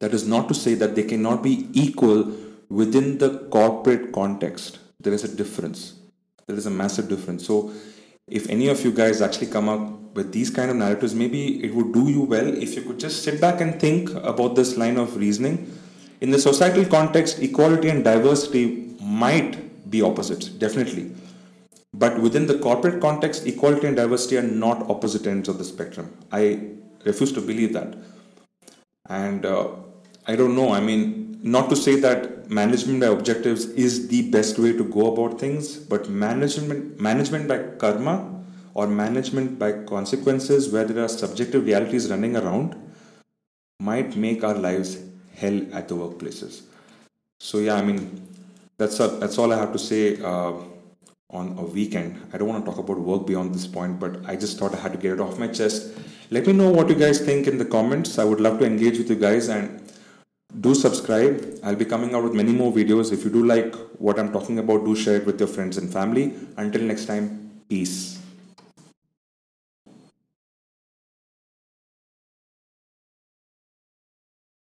That 0.00 0.14
is 0.14 0.26
not 0.26 0.48
to 0.48 0.54
say 0.54 0.74
that 0.74 0.94
they 0.94 1.02
cannot 1.02 1.42
be 1.42 1.68
equal 1.72 2.32
within 2.68 3.18
the 3.18 3.38
corporate 3.50 4.12
context. 4.12 4.78
There 5.00 5.12
is 5.12 5.24
a 5.24 5.34
difference. 5.34 5.94
There 6.46 6.56
is 6.56 6.66
a 6.66 6.70
massive 6.70 7.08
difference. 7.08 7.46
So 7.46 7.72
if 8.26 8.48
any 8.48 8.68
of 8.68 8.84
you 8.84 8.92
guys 8.92 9.22
actually 9.22 9.48
come 9.48 9.68
up 9.68 9.80
with 10.14 10.32
these 10.32 10.50
kind 10.50 10.70
of 10.70 10.76
narratives 10.76 11.14
maybe 11.14 11.62
it 11.64 11.74
would 11.74 11.92
do 11.92 12.08
you 12.10 12.22
well 12.22 12.46
if 12.46 12.74
you 12.74 12.82
could 12.82 12.98
just 12.98 13.22
sit 13.22 13.40
back 13.40 13.60
and 13.60 13.80
think 13.80 14.10
about 14.16 14.56
this 14.56 14.76
line 14.76 14.96
of 14.96 15.16
reasoning 15.16 15.70
in 16.20 16.30
the 16.30 16.38
societal 16.38 16.84
context, 16.84 17.40
equality 17.40 17.88
and 17.88 18.02
diversity 18.04 18.94
might 19.00 19.90
be 19.90 20.02
opposites, 20.02 20.48
definitely. 20.48 21.12
But 21.94 22.20
within 22.20 22.46
the 22.46 22.58
corporate 22.58 23.00
context, 23.00 23.46
equality 23.46 23.86
and 23.86 23.96
diversity 23.96 24.36
are 24.38 24.42
not 24.42 24.88
opposite 24.90 25.26
ends 25.26 25.48
of 25.48 25.58
the 25.58 25.64
spectrum. 25.64 26.16
I 26.32 26.60
refuse 27.04 27.32
to 27.32 27.40
believe 27.40 27.72
that. 27.72 27.96
And 29.08 29.46
uh, 29.46 29.68
I 30.26 30.36
don't 30.36 30.54
know, 30.54 30.72
I 30.72 30.80
mean, 30.80 31.40
not 31.42 31.70
to 31.70 31.76
say 31.76 31.98
that 32.00 32.50
management 32.50 33.00
by 33.00 33.06
objectives 33.06 33.66
is 33.66 34.08
the 34.08 34.30
best 34.30 34.58
way 34.58 34.72
to 34.72 34.84
go 34.84 35.12
about 35.12 35.40
things, 35.40 35.76
but 35.76 36.08
management, 36.08 37.00
management 37.00 37.48
by 37.48 37.58
karma 37.78 38.42
or 38.74 38.86
management 38.86 39.58
by 39.58 39.72
consequences 39.84 40.70
where 40.70 40.84
there 40.84 41.04
are 41.04 41.08
subjective 41.08 41.64
realities 41.64 42.10
running 42.10 42.36
around 42.36 42.76
might 43.80 44.16
make 44.16 44.44
our 44.44 44.54
lives 44.54 44.98
hell 45.40 45.60
at 45.72 45.88
the 45.88 45.94
workplaces. 45.94 46.62
So 47.38 47.58
yeah, 47.58 47.76
I 47.76 47.82
mean 47.82 48.26
that's 48.76 49.00
a, 49.00 49.08
that's 49.08 49.38
all 49.38 49.52
I 49.52 49.58
have 49.58 49.72
to 49.72 49.78
say 49.78 50.20
uh, 50.20 50.52
on 51.30 51.58
a 51.58 51.62
weekend. 51.62 52.20
I 52.32 52.38
don't 52.38 52.48
want 52.48 52.64
to 52.64 52.70
talk 52.70 52.78
about 52.78 52.98
work 52.98 53.26
beyond 53.26 53.54
this 53.54 53.66
point, 53.66 54.00
but 54.00 54.24
I 54.26 54.36
just 54.36 54.58
thought 54.58 54.74
I 54.74 54.78
had 54.78 54.92
to 54.92 54.98
get 54.98 55.12
it 55.12 55.20
off 55.20 55.38
my 55.38 55.48
chest. 55.48 55.92
Let 56.30 56.46
me 56.46 56.52
know 56.52 56.70
what 56.70 56.88
you 56.88 56.94
guys 56.94 57.20
think 57.20 57.46
in 57.46 57.58
the 57.58 57.64
comments. 57.64 58.18
I 58.18 58.24
would 58.24 58.40
love 58.40 58.58
to 58.60 58.66
engage 58.66 58.98
with 58.98 59.10
you 59.10 59.16
guys 59.16 59.48
and 59.48 59.82
do 60.60 60.74
subscribe. 60.74 61.58
I'll 61.62 61.76
be 61.76 61.84
coming 61.84 62.14
out 62.14 62.24
with 62.24 62.34
many 62.34 62.52
more 62.52 62.72
videos. 62.72 63.12
If 63.12 63.24
you 63.24 63.30
do 63.30 63.44
like 63.44 63.74
what 63.98 64.18
I'm 64.18 64.32
talking 64.32 64.58
about, 64.58 64.84
do 64.84 64.96
share 64.96 65.16
it 65.16 65.26
with 65.26 65.38
your 65.38 65.48
friends 65.48 65.76
and 65.76 65.92
family. 65.92 66.34
Until 66.56 66.82
next 66.82 67.06
time, 67.06 67.62
peace. 67.68 68.17